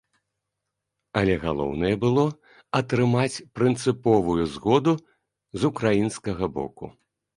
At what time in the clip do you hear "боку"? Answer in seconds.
6.57-6.85